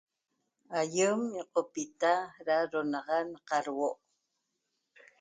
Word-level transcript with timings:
Aýem 0.79 1.19
ñiqopita 1.33 2.13
da 2.45 2.55
do'onaxan 2.71 3.25
na 3.33 3.39
qadhuo' 3.49 3.95